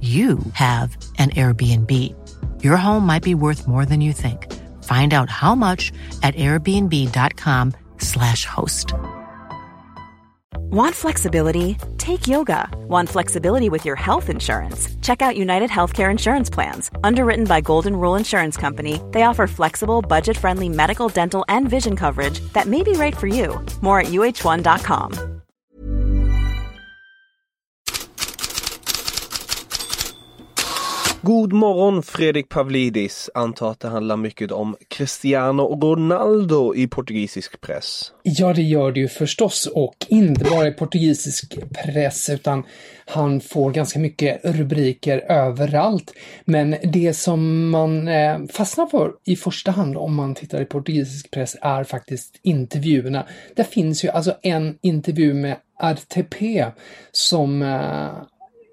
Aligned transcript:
you 0.00 0.38
have 0.52 0.96
an 1.18 1.30
Airbnb. 1.30 1.92
Your 2.62 2.76
home 2.76 3.04
might 3.04 3.24
be 3.24 3.34
worth 3.34 3.66
more 3.66 3.84
than 3.84 4.00
you 4.00 4.12
think. 4.12 4.46
Find 4.84 5.12
out 5.12 5.28
how 5.28 5.56
much 5.56 5.90
at 6.22 6.36
airbnb.com/slash 6.36 8.44
host. 8.44 8.94
Want 10.70 10.94
flexibility? 10.94 11.78
Take 11.96 12.28
yoga. 12.28 12.68
Want 12.88 13.08
flexibility 13.08 13.70
with 13.70 13.86
your 13.86 13.96
health 13.96 14.28
insurance? 14.28 14.94
Check 15.00 15.22
out 15.22 15.36
United 15.36 15.70
Healthcare 15.70 16.10
Insurance 16.10 16.50
Plans. 16.50 16.90
Underwritten 17.02 17.46
by 17.46 17.62
Golden 17.62 17.96
Rule 17.96 18.16
Insurance 18.16 18.58
Company, 18.58 19.00
they 19.12 19.22
offer 19.22 19.46
flexible, 19.46 20.02
budget 20.02 20.36
friendly 20.36 20.68
medical, 20.68 21.08
dental, 21.08 21.42
and 21.48 21.70
vision 21.70 21.96
coverage 21.96 22.40
that 22.52 22.66
may 22.66 22.82
be 22.82 22.92
right 22.92 23.16
for 23.16 23.26
you. 23.26 23.64
More 23.80 24.00
at 24.00 24.08
uh1.com. 24.08 25.37
God 31.22 31.52
morgon 31.52 32.02
Fredrik 32.02 32.48
Pavlidis. 32.48 33.30
Antar 33.34 33.70
att 33.70 33.80
det 33.80 33.88
handlar 33.88 34.16
mycket 34.16 34.52
om 34.52 34.76
Cristiano 34.88 35.62
Ronaldo 35.62 36.74
i 36.74 36.86
portugisisk 36.86 37.60
press. 37.60 38.12
Ja, 38.22 38.52
det 38.52 38.62
gör 38.62 38.92
det 38.92 39.00
ju 39.00 39.08
förstås 39.08 39.66
och 39.74 39.94
inte 40.08 40.44
bara 40.44 40.68
i 40.68 40.72
portugisisk 40.72 41.54
press 41.84 42.28
utan 42.28 42.62
han 43.06 43.40
får 43.40 43.70
ganska 43.70 43.98
mycket 43.98 44.40
rubriker 44.44 45.18
överallt. 45.18 46.12
Men 46.44 46.76
det 46.82 47.14
som 47.14 47.70
man 47.70 48.08
eh, 48.08 48.38
fastnar 48.52 48.86
för 48.86 49.12
i 49.24 49.36
första 49.36 49.70
hand 49.70 49.96
om 49.96 50.14
man 50.14 50.34
tittar 50.34 50.60
i 50.60 50.64
portugisisk 50.64 51.30
press 51.30 51.56
är 51.62 51.84
faktiskt 51.84 52.40
intervjuerna. 52.42 53.26
Det 53.56 53.64
finns 53.64 54.04
ju 54.04 54.08
alltså 54.08 54.34
en 54.42 54.78
intervju 54.82 55.34
med 55.34 55.56
RTP 55.82 56.64
som 57.12 57.62
eh, 57.62 58.08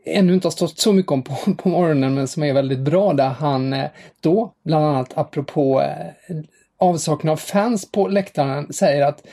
ännu 0.05 0.33
inte 0.33 0.47
har 0.47 0.51
stått 0.51 0.79
så 0.79 0.93
mycket 0.93 1.11
om 1.11 1.23
på, 1.23 1.53
på 1.57 1.69
morgonen, 1.69 2.13
men 2.13 2.27
som 2.27 2.43
är 2.43 2.53
väldigt 2.53 2.79
bra 2.79 3.13
där 3.13 3.29
han 3.29 3.73
eh, 3.73 3.89
då, 4.21 4.53
bland 4.63 4.85
annat 4.85 5.17
apropå 5.17 5.81
eh, 5.81 6.35
avsaknad 6.77 7.31
av 7.31 7.37
fans 7.37 7.91
på 7.91 8.07
läktaren, 8.07 8.73
säger 8.73 9.05
att 9.05 9.27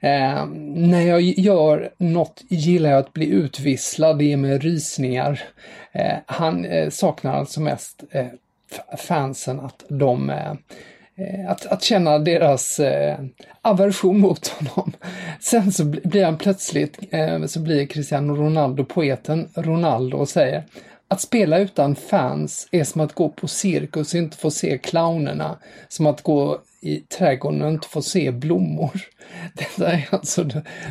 eh, 0.00 0.46
när 0.74 1.00
jag 1.00 1.20
gör 1.20 1.90
något 1.98 2.42
gillar 2.48 2.90
jag 2.90 2.98
att 2.98 3.12
bli 3.12 3.26
utvisslad, 3.26 4.18
det 4.18 4.24
ger 4.24 4.36
mig 4.36 4.58
rysningar. 4.58 5.40
Eh, 5.92 6.16
han 6.26 6.64
eh, 6.64 6.90
saknar 6.90 7.34
alltså 7.34 7.60
mest 7.60 8.04
eh, 8.10 8.26
fansen, 8.98 9.60
att 9.60 9.84
de 9.88 10.30
Eh, 10.30 10.52
Eh, 11.16 11.50
att, 11.50 11.66
att 11.66 11.82
känna 11.82 12.18
deras 12.18 12.80
eh, 12.80 13.18
aversion 13.62 14.20
mot 14.20 14.48
honom. 14.48 14.92
Sen 15.40 15.72
så 15.72 15.84
blir 15.84 16.24
han 16.24 16.38
plötsligt, 16.38 16.98
eh, 17.10 17.44
så 17.44 17.60
blir 17.60 17.86
Cristiano 17.86 18.34
Ronaldo 18.34 18.84
poeten 18.84 19.48
Ronaldo 19.54 20.16
och 20.16 20.28
säger 20.28 20.64
att 21.08 21.20
spela 21.20 21.58
utan 21.58 21.94
fans 21.94 22.68
är 22.70 22.84
som 22.84 23.00
att 23.00 23.12
gå 23.12 23.28
på 23.28 23.48
cirkus 23.48 24.14
och 24.14 24.18
inte 24.18 24.36
få 24.36 24.50
se 24.50 24.78
clownerna. 24.78 25.58
Som 25.88 26.06
att 26.06 26.22
gå 26.22 26.58
i 26.80 27.00
trädgården 27.00 27.62
och 27.62 27.70
inte 27.70 27.88
få 27.88 28.02
se 28.02 28.30
blommor. 28.30 28.90
Detta 29.54 29.92
är 29.92 30.08
alltså 30.10 30.44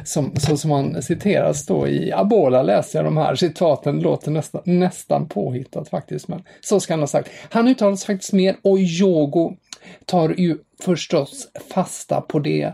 som, 0.05 0.35
så 0.35 0.57
som 0.57 0.71
han 0.71 1.01
citeras 1.01 1.65
då 1.65 1.87
i 1.87 2.11
Abola 2.11 2.63
läser 2.63 2.99
jag 2.99 3.05
de 3.05 3.17
här 3.17 3.35
citaten, 3.35 3.99
låter 3.99 4.31
nästan, 4.31 4.61
nästan 4.65 5.27
påhittat 5.27 5.89
faktiskt, 5.89 6.27
men 6.27 6.43
så 6.61 6.79
ska 6.79 6.93
han 6.93 6.99
ha 6.99 7.07
sagt. 7.07 7.29
Han 7.49 7.67
uttalar 7.67 7.95
sig 7.95 8.07
faktiskt 8.15 8.33
mer 8.33 8.55
och 8.61 8.79
Yogo 8.79 9.57
tar 10.05 10.29
ju 10.29 10.57
förstås 10.81 11.47
fasta 11.73 12.21
på 12.21 12.39
det 12.39 12.73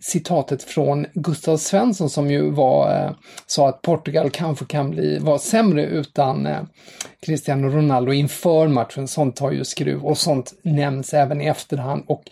citatet 0.00 0.62
från 0.62 1.06
Gustav 1.14 1.56
Svensson 1.56 2.10
som 2.10 2.30
ju 2.30 2.50
var, 2.50 3.04
eh, 3.04 3.10
sa 3.46 3.68
att 3.68 3.82
Portugal 3.82 4.30
kanske 4.30 4.64
kan 4.64 4.90
bli, 4.90 5.18
vara 5.18 5.38
sämre 5.38 5.84
utan 5.84 6.46
eh, 6.46 6.62
Cristiano 7.20 7.68
Ronaldo 7.68 8.12
inför 8.12 8.68
matchen. 8.68 9.08
Sånt 9.08 9.36
tar 9.36 9.52
ju 9.52 9.64
skruv 9.64 10.04
och 10.04 10.18
sånt 10.18 10.54
nämns 10.62 11.14
även 11.14 11.40
i 11.40 11.46
efterhand 11.46 12.04
och 12.06 12.22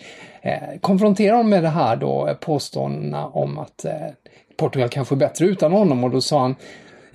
eh, 0.42 0.78
konfronterar 0.80 1.36
honom 1.36 1.50
med 1.50 1.62
det 1.62 1.68
här 1.68 1.96
då 1.96 2.28
eh, 2.28 2.34
påståendena 2.34 3.26
om 3.26 3.58
att 3.58 3.84
eh, 3.84 3.92
Portugal 4.56 4.88
kanske 4.88 5.14
är 5.14 5.16
bättre 5.16 5.46
utan 5.46 5.72
honom 5.72 6.04
och 6.04 6.10
då 6.10 6.20
sa 6.20 6.40
han 6.40 6.56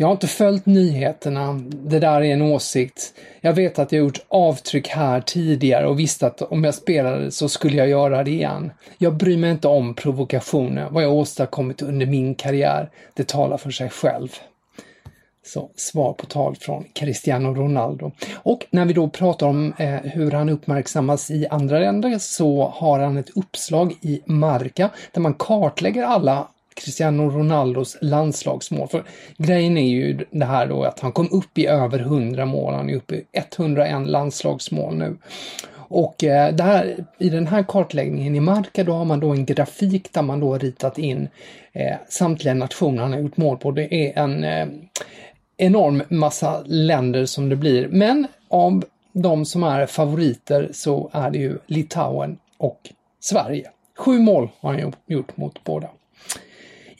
jag 0.01 0.07
har 0.07 0.12
inte 0.12 0.28
följt 0.28 0.66
nyheterna. 0.66 1.62
Det 1.69 2.00
där 2.00 2.22
är 2.22 2.34
en 2.34 2.41
åsikt. 2.41 3.13
Jag 3.41 3.53
vet 3.53 3.79
att 3.79 3.91
jag 3.91 4.00
gjort 4.00 4.19
avtryck 4.28 4.88
här 4.88 5.22
tidigare 5.22 5.88
och 5.88 6.00
visste 6.00 6.28
att 6.28 6.41
om 6.41 6.63
jag 6.63 6.73
spelade 6.73 7.31
så 7.31 7.50
skulle 7.50 7.78
jag 7.78 7.89
göra 7.89 8.23
det 8.23 8.31
igen. 8.31 8.72
Jag 8.97 9.17
bryr 9.17 9.38
mig 9.38 9.51
inte 9.51 9.67
om 9.67 9.94
provokationer. 9.94 10.88
Vad 10.91 11.03
jag 11.03 11.13
åstadkommit 11.13 11.81
under 11.81 12.06
min 12.06 12.35
karriär, 12.35 12.90
det 13.13 13.28
talar 13.28 13.57
för 13.57 13.72
sig 13.72 13.90
själv. 13.90 14.29
Så 15.45 15.72
svar 15.75 16.13
på 16.13 16.25
tal 16.25 16.56
från 16.56 16.84
Cristiano 16.94 17.53
Ronaldo. 17.53 18.11
Och 18.35 18.66
när 18.69 18.85
vi 18.85 18.94
då 18.94 19.09
pratar 19.09 19.47
om 19.47 19.73
eh, 19.78 19.90
hur 19.90 20.31
han 20.31 20.50
uppmärksammas 20.50 21.31
i 21.31 21.47
andra 21.47 21.79
länder 21.79 22.17
så 22.19 22.73
har 22.75 23.00
han 23.00 23.17
ett 23.17 23.38
uppslag 23.38 23.94
i 24.01 24.22
Marca 24.25 24.90
där 25.11 25.22
man 25.22 25.34
kartlägger 25.34 26.03
alla 26.03 26.47
Cristiano 26.73 27.29
Ronaldos 27.29 27.97
landslagsmål. 28.01 28.87
För 28.87 29.03
grejen 29.37 29.77
är 29.77 29.89
ju 29.89 30.25
det 30.31 30.45
här 30.45 30.67
då 30.67 30.83
att 30.83 30.99
han 30.99 31.11
kom 31.11 31.27
upp 31.31 31.57
i 31.57 31.67
över 31.67 31.99
100 31.99 32.45
mål, 32.45 32.73
han 32.73 32.89
är 32.89 32.95
uppe 32.95 33.15
i 33.15 33.25
101 33.31 34.07
landslagsmål 34.07 34.95
nu. 34.95 35.17
Och 35.93 36.23
eh, 36.23 36.53
där, 36.53 37.05
i 37.17 37.29
den 37.29 37.47
här 37.47 37.63
kartläggningen 37.63 38.35
i 38.35 38.39
Marca 38.39 38.83
då 38.83 38.93
har 38.93 39.05
man 39.05 39.19
då 39.19 39.29
en 39.29 39.45
grafik 39.45 40.13
där 40.13 40.21
man 40.21 40.39
då 40.39 40.57
ritat 40.57 40.97
in 40.97 41.27
eh, 41.73 41.95
samtliga 42.09 42.53
nationer 42.53 43.01
han 43.01 43.13
har 43.13 43.19
gjort 43.19 43.37
mål 43.37 43.57
på. 43.57 43.71
Det 43.71 43.93
är 43.93 44.23
en 44.23 44.43
eh, 44.43 44.67
enorm 45.57 46.03
massa 46.09 46.63
länder 46.65 47.25
som 47.25 47.49
det 47.49 47.55
blir. 47.55 47.87
Men 47.87 48.27
av 48.47 48.83
de 49.13 49.45
som 49.45 49.63
är 49.63 49.85
favoriter 49.85 50.69
så 50.73 51.09
är 51.13 51.31
det 51.31 51.37
ju 51.37 51.57
Litauen 51.65 52.37
och 52.57 52.79
Sverige. 53.19 53.69
Sju 53.97 54.19
mål 54.19 54.49
har 54.59 54.73
han 54.73 54.93
gjort 55.07 55.37
mot 55.37 55.63
båda. 55.63 55.87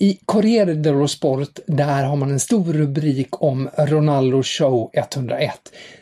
I 0.02 0.20
Corriere 0.26 0.74
dello 0.74 1.08
Sport, 1.08 1.60
där 1.66 2.04
har 2.04 2.16
man 2.16 2.32
en 2.32 2.40
stor 2.40 2.74
rubrik 2.74 3.44
om 3.44 3.70
Ronaldo 3.78 4.44
Show 4.44 4.90
101. 4.94 5.52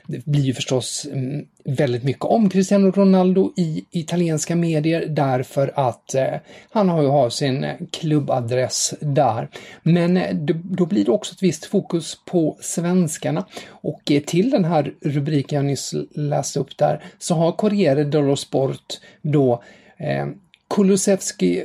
Det 0.07 0.25
blir 0.25 0.41
ju 0.41 0.53
förstås 0.53 1.07
mm, 1.11 1.45
väldigt 1.63 2.03
mycket 2.03 2.25
om 2.25 2.49
Cristiano 2.49 2.91
Ronaldo 2.91 3.53
i 3.55 3.85
italienska 3.91 4.55
medier 4.55 5.05
därför 5.09 5.71
att 5.75 6.15
eh, 6.15 6.33
han 6.71 6.89
har 6.89 7.01
ju 7.01 7.07
har 7.07 7.29
sin 7.29 7.63
eh, 7.63 7.75
klubbadress 7.91 8.93
där. 8.99 9.47
Men 9.83 10.17
eh, 10.17 10.35
då 10.63 10.85
blir 10.85 11.05
det 11.05 11.11
också 11.11 11.33
ett 11.33 11.43
visst 11.43 11.65
fokus 11.65 12.17
på 12.25 12.57
svenskarna 12.61 13.45
och 13.69 14.11
eh, 14.11 14.21
till 14.21 14.49
den 14.49 14.65
här 14.65 14.93
rubriken 15.01 15.55
jag 15.55 15.65
nyss 15.65 15.93
läste 16.11 16.59
upp 16.59 16.77
där 16.77 17.03
så 17.17 17.35
har 17.35 17.51
Corriere 17.51 18.03
dello 18.03 18.35
Sport 18.35 18.99
då 19.21 19.63
eh, 19.97 20.27
Kulusevski 20.69 21.63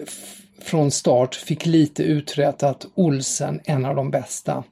från 0.64 0.90
start, 0.90 1.34
fick 1.34 1.66
lite 1.66 2.02
uträttat. 2.02 2.86
Olsen, 2.94 3.60
en 3.64 3.84
av 3.84 3.96
de 3.96 4.10
bästa. 4.10 4.64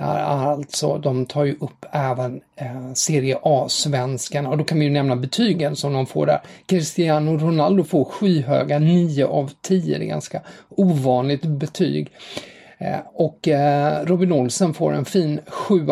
Alltså, 0.00 0.98
de 0.98 1.26
tar 1.26 1.44
ju 1.44 1.56
upp 1.60 1.84
även 1.92 2.40
eh, 2.56 2.92
Serie 2.94 3.38
A-svenskarna 3.42 4.50
och 4.50 4.58
då 4.58 4.64
kan 4.64 4.78
vi 4.78 4.84
ju 4.84 4.90
nämna 4.90 5.16
betygen 5.16 5.76
som 5.76 5.92
de 5.92 6.06
får 6.06 6.26
där. 6.26 6.40
Cristiano 6.66 7.38
Ronaldo 7.38 7.84
får 7.84 8.04
skyhöga 8.04 8.78
9 8.78 9.26
av 9.26 9.52
10, 9.60 9.98
det 9.98 10.04
är 10.04 10.08
ganska 10.08 10.40
ovanligt 10.68 11.42
betyg. 11.42 12.12
Eh, 12.78 12.98
och 13.14 13.48
eh, 13.48 14.04
Robin 14.04 14.32
Olsen 14.32 14.74
får 14.74 14.94
en 14.94 15.04
fin 15.04 15.40
7 15.46 15.86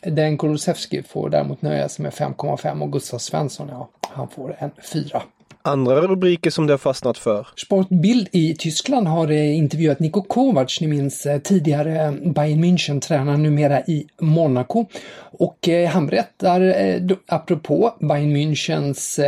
Den 0.00 0.38
Kulusevski 0.38 1.02
får 1.02 1.30
däremot 1.30 1.62
nöja 1.62 1.88
sig 1.88 2.02
med 2.02 2.12
5,5 2.12 2.82
och 2.82 2.92
Gustav 2.92 3.18
Svensson, 3.18 3.68
ja, 3.70 3.88
han 4.00 4.28
får 4.28 4.56
en 4.58 4.70
4. 4.92 5.22
Andra 5.68 6.00
rubriker 6.00 6.50
som 6.50 6.66
det 6.66 6.72
har 6.72 6.78
fastnat 6.78 7.18
för? 7.18 7.46
Sportbild 7.56 8.28
i 8.32 8.54
Tyskland 8.54 9.08
har 9.08 9.30
eh, 9.30 9.56
intervjuat 9.56 10.00
Niko 10.00 10.22
Kovac, 10.22 10.80
ni 10.80 10.86
minns 10.86 11.26
eh, 11.26 11.38
tidigare 11.38 12.04
eh, 12.04 12.12
Bayern 12.12 12.64
München-tränare, 12.64 13.36
numera 13.36 13.80
i 13.80 14.06
Monaco. 14.20 14.86
Och 15.40 15.68
han 15.90 16.06
berättar, 16.06 16.74
apropå 17.26 17.94
Bayern 18.00 18.36
Münchens 18.36 19.20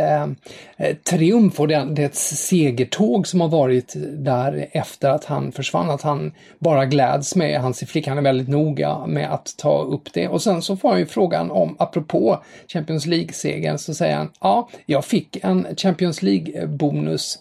triumf 1.09 1.59
och 1.59 1.67
det 1.67 2.15
segertåg 2.15 3.27
som 3.27 3.41
har 3.41 3.47
varit 3.47 3.93
där 4.17 4.67
efter 4.71 5.09
att 5.09 5.25
han 5.25 5.51
försvann, 5.51 5.89
att 5.89 6.01
han 6.01 6.31
bara 6.59 6.85
gläds 6.85 7.35
med, 7.35 7.61
hans 7.61 7.79
flicka, 7.79 8.11
han 8.11 8.17
är 8.17 8.21
väldigt 8.21 8.47
noga 8.47 9.05
med 9.07 9.33
att 9.33 9.55
ta 9.57 9.81
upp 9.83 10.13
det. 10.13 10.27
Och 10.27 10.41
sen 10.41 10.61
så 10.61 10.77
får 10.77 10.89
han 10.89 10.99
ju 10.99 11.05
frågan 11.05 11.51
om, 11.51 11.75
apropå 11.79 12.43
Champions 12.67 13.05
League-segern, 13.05 13.77
så 13.77 13.93
säger 13.93 14.15
han, 14.15 14.29
ja, 14.41 14.69
jag 14.85 15.05
fick 15.05 15.37
en 15.43 15.67
Champions 15.77 16.21
League 16.21 16.30
League-bonus 16.31 17.39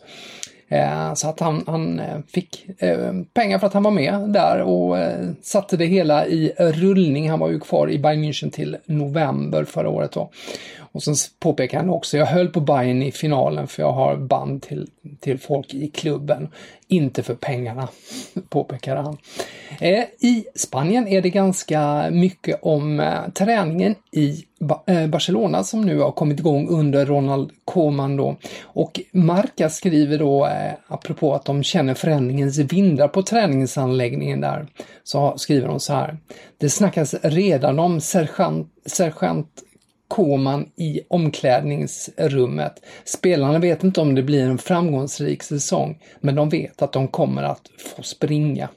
eh, 0.68 1.08
eh, 1.08 1.14
så 1.14 1.28
att 1.28 1.40
han, 1.40 1.64
han 1.66 2.00
eh, 2.00 2.18
fick 2.28 2.66
pengar 3.34 3.58
för 3.58 3.66
att 3.66 3.74
han 3.74 3.82
var 3.82 3.90
med 3.90 4.20
där 4.28 4.62
och 4.62 4.96
satte 5.42 5.76
det 5.76 5.86
hela 5.86 6.26
i 6.26 6.52
rullning. 6.58 7.30
Han 7.30 7.38
var 7.38 7.48
ju 7.48 7.60
kvar 7.60 7.90
i 7.90 7.98
Bayern 7.98 8.24
München 8.24 8.50
till 8.50 8.76
november 8.86 9.64
förra 9.64 9.88
året 9.88 10.12
då. 10.12 10.30
Och 10.92 11.02
sen 11.02 11.14
påpekar 11.38 11.78
han 11.78 11.90
också, 11.90 12.16
jag 12.16 12.26
höll 12.26 12.48
på 12.48 12.60
Bayern 12.60 13.02
i 13.02 13.12
finalen 13.12 13.66
för 13.66 13.82
jag 13.82 13.92
har 13.92 14.16
band 14.16 14.62
till, 14.62 14.90
till 15.20 15.38
folk 15.38 15.74
i 15.74 15.88
klubben. 15.88 16.48
Inte 16.88 17.22
för 17.22 17.34
pengarna, 17.34 17.88
påpekar 18.48 18.96
han. 18.96 19.16
Eh, 19.80 20.04
I 20.20 20.44
Spanien 20.54 21.08
är 21.08 21.22
det 21.22 21.30
ganska 21.30 22.10
mycket 22.10 22.58
om 22.62 23.00
eh, 23.00 23.28
träningen 23.34 23.94
i 24.12 24.44
ba 24.60 24.82
eh, 24.86 25.06
Barcelona 25.06 25.64
som 25.64 25.80
nu 25.80 25.98
har 25.98 26.12
kommit 26.12 26.38
igång 26.38 26.68
under 26.68 27.06
Ronald 27.06 27.50
Koeman 27.64 28.16
då. 28.16 28.36
Och 28.62 29.00
Marca 29.12 29.70
skriver 29.70 30.18
då, 30.18 30.46
eh, 30.46 30.72
apropå 30.86 31.34
att 31.34 31.44
de 31.44 31.62
känner 31.62 31.94
förändringens 31.94 32.58
vindar 32.58 33.08
på 33.08 33.22
träningsanläggningen 33.22 34.40
där, 34.40 34.66
så 35.04 35.38
skriver 35.38 35.68
de 35.68 35.80
så 35.80 35.92
här. 35.92 36.18
Det 36.58 36.70
snackas 36.70 37.14
redan 37.22 37.78
om 37.78 38.00
sergeant, 38.00 38.68
sergeant 38.86 39.62
Koman 40.10 40.70
i 40.76 41.00
omklädningsrummet. 41.08 42.72
Spelarna 43.04 43.58
vet 43.58 43.84
inte 43.84 44.00
om 44.00 44.14
det 44.14 44.22
blir 44.22 44.42
en 44.42 44.58
framgångsrik 44.58 45.42
säsong, 45.42 45.98
men 46.20 46.34
de 46.34 46.48
vet 46.48 46.82
att 46.82 46.92
de 46.92 47.08
kommer 47.08 47.42
att 47.42 47.70
få 47.96 48.02
springa. 48.02 48.68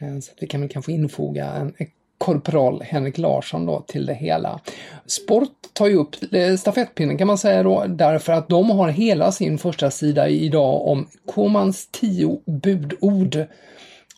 Eh, 0.00 0.18
så 0.18 0.32
vi 0.40 0.46
kan 0.46 0.60
väl 0.60 0.70
kanske 0.70 0.92
infoga 0.92 1.46
en 1.46 1.72
korpral 2.18 2.82
Henrik 2.82 3.18
Larsson 3.18 3.66
då 3.66 3.80
till 3.80 4.06
det 4.06 4.14
hela. 4.14 4.60
Sport 5.06 5.50
tar 5.72 5.86
ju 5.86 5.96
upp 5.96 6.16
eh, 6.32 6.56
stafettpinnen 6.56 7.18
kan 7.18 7.26
man 7.26 7.38
säga 7.38 7.62
då, 7.62 7.84
därför 7.88 8.32
att 8.32 8.48
de 8.48 8.70
har 8.70 8.88
hela 8.88 9.32
sin 9.32 9.58
första 9.58 9.90
sida 9.90 10.28
idag 10.28 10.86
om 10.86 11.06
Komans 11.26 11.88
tio 11.90 12.40
budord. 12.44 13.46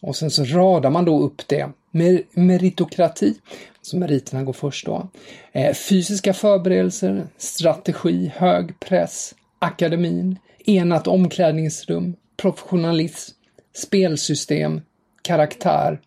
Och 0.01 0.17
sen 0.17 0.31
så 0.31 0.45
radar 0.45 0.91
man 0.91 1.05
då 1.05 1.21
upp 1.21 1.49
det. 1.49 1.69
Mer 1.91 2.23
meritokrati, 2.33 3.35
så 3.87 3.97
meriterna 3.97 4.43
går 4.43 4.53
först 4.53 4.87
då. 4.87 5.09
Eh, 5.53 5.75
fysiska 5.75 6.35
förberedelser, 6.35 7.27
strategi, 7.37 8.33
hög 8.37 8.81
press, 8.81 9.35
akademin, 9.59 10.39
enat 10.67 11.07
omklädningsrum, 11.07 12.17
professionalism, 12.37 13.37
spelsystem, 13.75 14.81
karaktär 15.23 16.01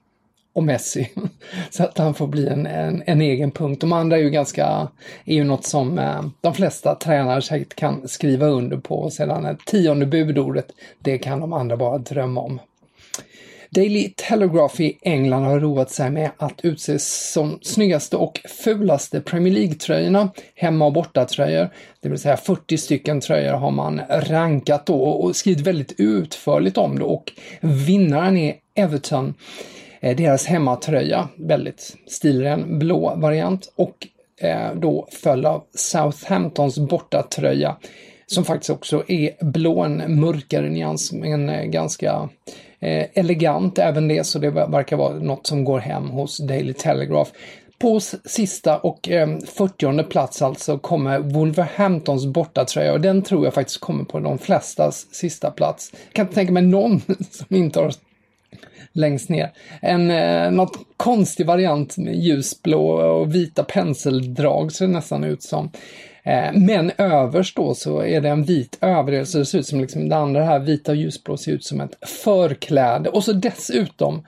och 0.53 0.63
Messi. 0.63 1.11
Så 1.69 1.83
att 1.83 1.97
han 1.97 2.13
får 2.13 2.27
bli 2.27 2.47
en, 2.47 2.65
en, 2.65 3.03
en, 3.05 3.21
egen 3.21 3.51
punkt. 3.51 3.81
De 3.81 3.93
andra 3.93 4.17
är 4.17 4.21
ju 4.21 4.29
ganska, 4.29 4.87
är 5.25 5.35
ju 5.35 5.43
något 5.43 5.65
som 5.65 5.99
eh, 5.99 6.21
de 6.41 6.53
flesta 6.53 6.95
tränare 6.95 7.41
säkert 7.41 7.75
kan 7.75 8.07
skriva 8.07 8.45
under 8.45 8.77
på. 8.77 8.95
Och 8.95 9.13
sedan 9.13 9.45
ett 9.45 9.65
tionde 9.65 10.05
budordet, 10.05 10.71
det 10.99 11.17
kan 11.17 11.39
de 11.39 11.53
andra 11.53 11.77
bara 11.77 11.97
drömma 11.97 12.41
om. 12.41 12.59
Daily 13.69 14.13
Telegraph 14.15 14.81
i 14.81 14.97
England 15.01 15.43
har 15.43 15.59
roat 15.59 15.91
sig 15.91 16.09
med 16.09 16.31
att 16.37 16.59
utse 16.63 16.99
som 16.99 17.59
snyggaste 17.61 18.17
och 18.17 18.39
fulaste 18.63 19.21
Premier 19.21 19.53
League-tröjorna, 19.53 20.29
hemma 20.55 20.85
och 20.85 20.93
bortatröjor. 20.93 21.69
Det 22.01 22.09
vill 22.09 22.19
säga 22.19 22.37
40 22.37 22.77
stycken 22.77 23.21
tröjor 23.21 23.53
har 23.53 23.71
man 23.71 24.01
rankat 24.09 24.85
då 24.85 25.03
och 25.03 25.35
skrivit 25.35 25.67
väldigt 25.67 25.93
utförligt 25.97 26.77
om 26.77 26.99
det 26.99 27.05
och 27.05 27.31
vinnaren 27.61 28.37
är 28.37 28.55
Everton. 28.75 29.33
Eh, 29.99 30.15
deras 30.15 30.45
hemmatröja, 30.45 31.27
väldigt 31.37 31.95
stilren 32.07 32.79
blå 32.79 33.15
variant 33.15 33.73
och 33.75 34.07
eh, 34.41 34.75
då 34.75 35.07
följd 35.11 35.45
av 35.45 35.63
Southamptons 35.75 36.77
bortatröja 36.77 37.77
som 38.27 38.45
faktiskt 38.45 38.69
också 38.69 39.03
är 39.07 39.45
blå, 39.45 39.83
alltså 39.83 40.03
en 40.03 40.19
mörkare 40.19 40.69
nyans, 40.69 41.11
men 41.11 41.71
ganska 41.71 42.29
eh, 42.79 43.05
elegant 43.13 43.79
även 43.79 44.07
det, 44.07 44.23
så 44.23 44.39
det 44.39 44.49
verkar 44.49 44.97
vara 44.97 45.19
något 45.19 45.47
som 45.47 45.63
går 45.63 45.79
hem 45.79 46.09
hos 46.09 46.37
Daily 46.37 46.73
Telegraph. 46.73 47.31
På 47.79 47.99
sista 48.25 48.77
och 48.77 49.09
eh, 49.09 49.37
40 49.45 50.03
plats 50.03 50.41
alltså 50.41 50.77
kommer 50.77 51.19
Wolverhamptons 51.19 52.25
bortatröja 52.25 52.93
och 52.93 53.01
den 53.01 53.21
tror 53.21 53.45
jag 53.45 53.53
faktiskt 53.53 53.79
kommer 53.79 54.03
på 54.03 54.19
de 54.19 54.37
flestas 54.37 55.07
sista 55.11 55.51
plats. 55.51 55.91
Jag 55.93 56.13
kan 56.13 56.25
inte 56.25 56.35
tänka 56.35 56.53
mig 56.53 56.63
någon 56.63 57.01
som 57.31 57.55
inte 57.55 57.79
har 57.79 57.93
längst 58.93 59.29
ner. 59.29 59.51
En 59.81 60.11
eh, 60.11 60.51
något 60.51 60.77
konstig 60.97 61.45
variant 61.45 61.97
med 61.97 62.15
ljusblå 62.15 62.89
och 62.89 63.35
vita 63.35 63.63
penseldrag 63.63 64.71
ser 64.71 64.87
det 64.87 64.93
nästan 64.93 65.23
ut 65.23 65.43
som. 65.43 65.71
Eh, 66.27 66.53
men 66.53 66.91
överst 66.97 67.55
då 67.55 67.75
så 67.75 67.99
är 67.99 68.21
det 68.21 68.29
en 68.29 68.43
vit 68.43 68.77
överdel 68.81 69.25
så 69.25 69.37
det 69.37 69.45
ser 69.45 69.59
ut 69.59 69.67
som 69.67 69.81
liksom 69.81 70.09
det 70.09 70.15
andra 70.15 70.43
här 70.43 70.59
vita 70.59 70.91
och 70.91 70.97
ljusblå 70.97 71.37
ser 71.37 71.51
ut 71.51 71.63
som 71.63 71.81
ett 71.81 72.09
förkläde 72.09 73.09
och 73.09 73.23
så 73.23 73.33
dessutom 73.33 74.25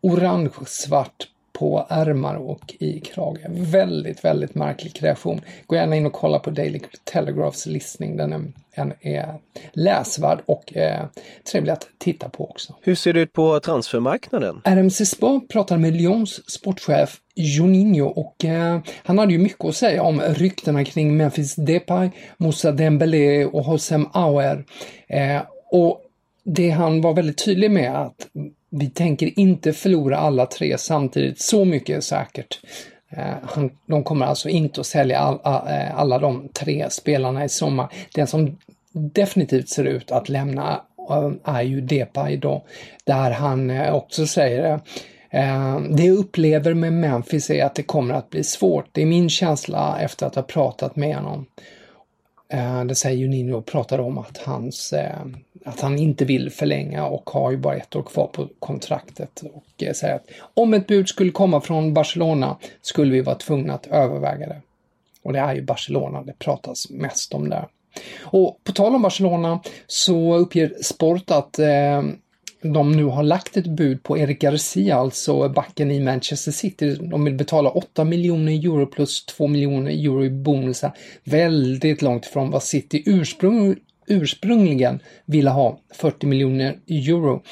orange-svart 0.00 1.28
på 1.52 1.86
ärmar 1.88 2.34
och 2.34 2.74
i 2.78 3.00
krage. 3.00 3.40
Väldigt, 3.48 4.24
väldigt 4.24 4.54
märklig 4.54 4.94
kreation. 4.94 5.40
Gå 5.66 5.76
gärna 5.76 5.96
in 5.96 6.06
och 6.06 6.12
kolla 6.12 6.38
på 6.38 6.50
Daily 6.50 6.80
Telegraphs 7.04 7.66
listning. 7.66 8.16
Den 8.16 8.32
är, 8.32 8.42
den 8.76 8.92
är 9.00 9.34
läsvärd 9.72 10.38
och 10.46 10.76
eh, 10.76 11.04
trevlig 11.52 11.72
att 11.72 11.88
titta 11.98 12.28
på 12.28 12.50
också. 12.50 12.74
Hur 12.80 12.94
ser 12.94 13.12
det 13.12 13.20
ut 13.20 13.32
på 13.32 13.60
transfermarknaden? 13.60 14.60
RMC 14.64 15.06
Sport 15.06 15.48
pratar 15.48 15.78
med 15.78 15.96
Lyons 15.96 16.50
sportchef 16.50 17.20
Juninho 17.34 18.06
och 18.06 18.44
eh, 18.44 18.80
han 19.04 19.18
hade 19.18 19.32
ju 19.32 19.38
mycket 19.38 19.64
att 19.64 19.76
säga 19.76 20.02
om 20.02 20.20
ryktena 20.20 20.84
kring 20.84 21.16
Memphis 21.16 21.54
Depay, 21.54 22.10
Moussa 22.36 22.72
Dembélé 22.72 23.44
och 23.44 23.64
Hosem 23.64 24.06
Aouer. 24.12 24.64
Eh, 25.08 25.42
och 25.70 26.00
det 26.44 26.70
han 26.70 27.00
var 27.00 27.14
väldigt 27.14 27.44
tydlig 27.44 27.70
med 27.70 27.96
att 27.96 28.28
vi 28.70 28.90
tänker 28.90 29.38
inte 29.38 29.72
förlora 29.72 30.16
alla 30.16 30.46
tre 30.46 30.78
samtidigt, 30.78 31.40
så 31.40 31.64
mycket 31.64 31.96
är 31.96 32.00
säkert. 32.00 32.60
Eh, 33.10 33.64
de 33.86 34.04
kommer 34.04 34.26
alltså 34.26 34.48
inte 34.48 34.80
att 34.80 34.86
sälja 34.86 35.38
eh, 35.44 35.98
alla 36.00 36.18
de 36.18 36.48
tre 36.48 36.90
spelarna 36.90 37.44
i 37.44 37.48
sommar. 37.48 37.88
Den 38.14 38.26
som 38.26 38.58
definitivt 38.92 39.68
ser 39.68 39.84
ut 39.84 40.10
att 40.10 40.28
lämna 40.28 40.80
eh, 41.10 41.54
är 41.54 41.62
ju 41.62 41.80
Depay 41.80 42.36
då, 42.36 42.64
där 43.04 43.30
han 43.30 43.70
eh, 43.70 43.94
också 43.94 44.26
säger 44.26 44.80
Eh, 45.34 45.80
det 45.80 46.02
jag 46.02 46.16
upplever 46.16 46.74
med 46.74 46.92
Memphis 46.92 47.50
är 47.50 47.64
att 47.64 47.74
det 47.74 47.82
kommer 47.82 48.14
att 48.14 48.30
bli 48.30 48.44
svårt. 48.44 48.86
Det 48.92 49.02
är 49.02 49.06
min 49.06 49.30
känsla 49.30 50.00
efter 50.00 50.26
att 50.26 50.34
ha 50.34 50.42
pratat 50.42 50.96
med 50.96 51.16
honom. 51.16 51.46
Eh, 52.48 52.84
det 52.84 52.94
säger 52.94 53.16
ju 53.16 53.28
Nino 53.28 53.56
och 53.56 53.66
pratar 53.66 53.98
om 53.98 54.18
att 54.18 54.38
hans 54.38 54.92
eh, 54.92 55.26
att 55.64 55.80
han 55.80 55.98
inte 55.98 56.24
vill 56.24 56.50
förlänga 56.50 57.06
och 57.06 57.30
har 57.30 57.50
ju 57.50 57.56
bara 57.56 57.76
ett 57.76 57.96
år 57.96 58.02
kvar 58.02 58.26
på 58.26 58.48
kontraktet 58.58 59.42
och 59.52 59.82
eh, 59.82 59.92
säger 59.92 60.14
att 60.14 60.26
om 60.54 60.74
ett 60.74 60.86
bud 60.86 61.08
skulle 61.08 61.30
komma 61.30 61.60
från 61.60 61.94
Barcelona 61.94 62.56
skulle 62.82 63.12
vi 63.12 63.20
vara 63.20 63.36
tvungna 63.36 63.74
att 63.74 63.86
överväga 63.86 64.46
det. 64.46 64.60
Och 65.22 65.32
det 65.32 65.38
är 65.38 65.54
ju 65.54 65.62
Barcelona 65.62 66.22
det 66.22 66.38
pratas 66.38 66.90
mest 66.90 67.34
om 67.34 67.48
där. 67.48 67.68
Och 68.22 68.60
på 68.64 68.72
tal 68.72 68.94
om 68.94 69.02
Barcelona 69.02 69.60
så 69.86 70.34
uppger 70.34 70.74
Sport 70.82 71.30
att 71.30 71.58
eh, 71.58 72.02
de 72.72 72.92
nu 72.92 73.04
har 73.04 73.22
lagt 73.22 73.56
ett 73.56 73.66
bud 73.66 74.02
på 74.02 74.18
Eric 74.18 74.38
Garcia, 74.38 74.96
alltså 74.96 75.48
backen 75.48 75.90
i 75.90 76.00
Manchester 76.00 76.52
City. 76.52 76.94
De 76.94 77.24
vill 77.24 77.34
betala 77.34 77.70
8 77.70 78.04
miljoner 78.04 78.52
euro 78.52 78.86
plus 78.86 79.26
2 79.26 79.46
miljoner 79.46 79.90
euro 79.90 80.24
i 80.24 80.30
bonusar. 80.30 80.92
Väldigt 81.24 82.02
långt 82.02 82.26
ifrån 82.26 82.50
vad 82.50 82.62
City 82.62 83.02
ursprung, 83.06 83.76
ursprungligen 84.06 85.00
ville 85.26 85.50
ha 85.50 85.78
40 85.94 86.26
miljoner 86.26 86.76
euro. 86.86 87.42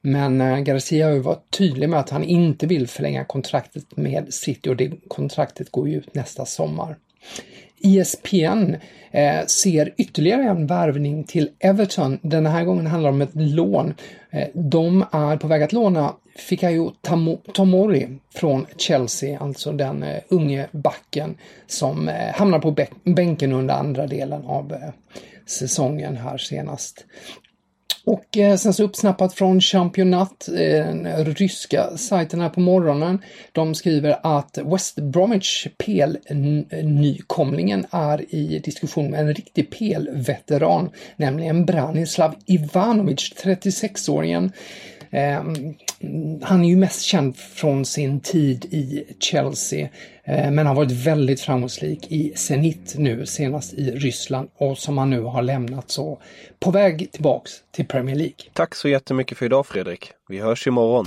Men 0.00 0.40
eh, 0.40 0.58
Garcia 0.58 1.06
har 1.06 1.14
ju 1.14 1.20
varit 1.20 1.50
tydlig 1.50 1.88
med 1.88 2.00
att 2.00 2.10
han 2.10 2.24
inte 2.24 2.66
vill 2.66 2.88
förlänga 2.88 3.24
kontraktet 3.24 3.96
med 3.96 4.34
City 4.34 4.70
och 4.70 4.76
det 4.76 4.92
kontraktet 5.08 5.70
går 5.72 5.88
ju 5.88 5.96
ut 5.96 6.14
nästa 6.14 6.46
sommar. 6.46 6.96
ESPN 7.82 8.74
eh, 9.10 9.46
ser 9.46 9.94
ytterligare 9.96 10.42
en 10.42 10.66
värvning 10.66 11.24
till 11.24 11.50
Everton. 11.58 12.18
Den 12.22 12.46
här 12.46 12.64
gången 12.64 12.86
handlar 12.86 13.10
det 13.10 13.14
om 13.14 13.22
ett 13.22 13.34
lån. 13.34 13.94
Eh, 14.30 14.48
de 14.54 15.04
är 15.12 15.36
på 15.36 15.46
väg 15.46 15.62
att 15.62 15.72
låna 15.72 16.14
Fikayo 16.36 16.92
Tomori 17.52 18.08
från 18.34 18.66
Chelsea, 18.76 19.38
alltså 19.38 19.72
den 19.72 20.02
eh, 20.02 20.20
unge 20.28 20.68
backen 20.72 21.36
som 21.66 22.08
eh, 22.08 22.34
hamnar 22.34 22.58
på 22.58 22.76
bänken 23.04 23.52
under 23.52 23.74
andra 23.74 24.06
delen 24.06 24.44
av 24.44 24.72
eh, 24.72 24.90
säsongen 25.46 26.16
här 26.16 26.38
senast. 26.38 27.04
Och 28.04 28.38
eh, 28.38 28.56
sen 28.56 28.74
så 28.74 28.84
uppsnappat 28.84 29.34
från 29.34 29.60
Championat, 29.60 30.48
eh, 30.48 30.94
ryska 31.24 31.96
sajten 31.96 32.40
här 32.40 32.48
på 32.48 32.60
morgonen. 32.60 33.18
De 33.52 33.74
skriver 33.74 34.16
att 34.22 34.58
West 34.64 34.96
Bromwich 34.96 35.66
PL-nykomlingen 35.78 37.86
är 37.90 38.34
i 38.34 38.58
diskussion 38.58 39.10
med 39.10 39.20
en 39.20 39.34
riktig 39.34 39.70
PL-veteran, 39.70 40.90
nämligen 41.16 41.66
Branislav 41.66 42.34
Ivanovic, 42.46 43.32
36-åringen. 43.44 44.52
Eh, 45.10 45.42
han 46.42 46.64
är 46.64 46.68
ju 46.68 46.76
mest 46.76 47.02
känd 47.02 47.36
från 47.36 47.84
sin 47.84 48.20
tid 48.20 48.64
i 48.64 49.04
Chelsea, 49.18 49.88
eh, 50.24 50.50
men 50.50 50.66
har 50.66 50.74
varit 50.74 50.92
väldigt 50.92 51.40
framgångsrik 51.40 52.12
i 52.12 52.32
Zenit 52.36 52.94
nu, 52.98 53.26
senast 53.26 53.74
i 53.74 53.90
Ryssland 53.90 54.48
och 54.56 54.78
som 54.78 54.98
han 54.98 55.10
nu 55.10 55.20
har 55.20 55.42
lämnat 55.42 55.90
så 55.90 56.18
på 56.60 56.70
väg 56.70 57.12
tillbaks 57.12 57.52
till 57.70 57.86
Premier 57.86 58.16
League. 58.16 58.36
Tack 58.52 58.74
så 58.74 58.88
jättemycket 58.88 59.38
för 59.38 59.46
idag 59.46 59.66
Fredrik. 59.66 60.12
Vi 60.28 60.38
hörs 60.38 60.66
imorgon. 60.66 61.06